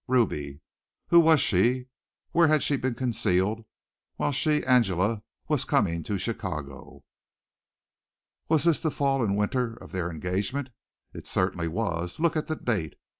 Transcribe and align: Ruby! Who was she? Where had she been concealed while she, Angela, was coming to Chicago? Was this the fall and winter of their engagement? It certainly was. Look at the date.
Ruby! 0.07 0.61
Who 1.09 1.19
was 1.19 1.39
she? 1.39 1.85
Where 2.31 2.47
had 2.47 2.63
she 2.63 2.75
been 2.75 2.95
concealed 2.95 3.65
while 4.15 4.31
she, 4.31 4.65
Angela, 4.65 5.21
was 5.47 5.63
coming 5.63 6.01
to 6.01 6.17
Chicago? 6.17 7.03
Was 8.49 8.63
this 8.63 8.81
the 8.81 8.89
fall 8.89 9.23
and 9.23 9.37
winter 9.37 9.75
of 9.75 9.91
their 9.91 10.09
engagement? 10.09 10.69
It 11.13 11.27
certainly 11.27 11.67
was. 11.67 12.19
Look 12.19 12.35
at 12.35 12.47
the 12.47 12.55
date. 12.55 12.95